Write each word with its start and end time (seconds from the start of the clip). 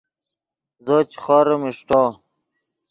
زو 0.85 0.97
چے 1.11 1.17
خوریم 1.23 1.61
اݰٹو 1.67 2.03